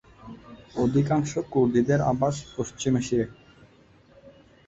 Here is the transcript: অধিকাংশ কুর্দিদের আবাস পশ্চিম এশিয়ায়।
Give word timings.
অধিকাংশ 0.75 1.31
কুর্দিদের 1.51 1.99
আবাস 2.11 2.35
পশ্চিম 2.55 2.93
এশিয়ায়। 2.97 3.31